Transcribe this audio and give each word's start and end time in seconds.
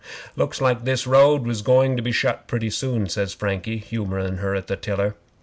'"Looks 0.35 0.59
like 0.59 0.83
this 0.83 1.05
road 1.05 1.45
was 1.45 1.61
going 1.61 1.95
to 1.95 2.01
be 2.01 2.11
shut 2.11 2.47
pretty 2.47 2.71
soon," 2.71 3.07
says 3.07 3.35
Frankie, 3.35 3.77
humourin' 3.77 4.37
her 4.37 4.55
at 4.55 4.65
the 4.65 4.75
tiller. 4.75 5.13